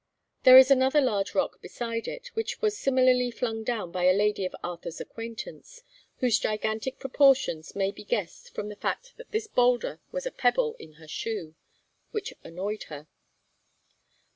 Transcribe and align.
There 0.45 0.57
is 0.57 0.71
another 0.71 0.99
large 0.99 1.35
rock 1.35 1.61
beside 1.61 2.07
it, 2.07 2.29
which 2.33 2.59
was 2.59 2.75
similarly 2.75 3.29
flung 3.29 3.63
down 3.63 3.91
by 3.91 4.05
a 4.05 4.15
lady 4.17 4.45
of 4.47 4.55
Arthur's 4.63 4.99
acquaintance, 4.99 5.83
whose 6.17 6.39
gigantic 6.39 6.97
proportions 6.97 7.75
may 7.75 7.91
be 7.91 8.03
guessed 8.03 8.49
from 8.55 8.69
the 8.69 8.75
fact 8.75 9.15
that 9.17 9.29
this 9.29 9.45
boulder 9.45 9.99
was 10.11 10.25
a 10.25 10.31
pebble 10.31 10.73
in 10.79 10.93
her 10.93 11.07
shoe, 11.07 11.53
which 12.09 12.33
annoyed 12.43 12.85
her. 12.85 13.05